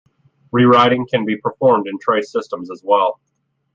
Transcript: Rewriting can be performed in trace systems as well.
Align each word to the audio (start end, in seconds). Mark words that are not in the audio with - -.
Rewriting 0.51 1.05
can 1.05 1.25
be 1.25 1.37
performed 1.37 1.85
in 1.87 1.99
trace 1.99 2.31
systems 2.31 2.71
as 2.71 2.81
well. 2.83 3.19